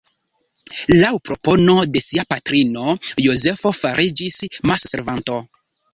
[1.01, 4.43] Laŭ propono de sia patrino Jozefo fariĝis
[4.73, 5.37] messervanto.